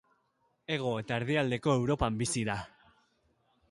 Hego 0.75 0.93
eta 1.03 1.21
erdialdeko 1.21 1.77
Europan 1.83 2.21
bizi 2.25 2.47
da. 2.53 2.61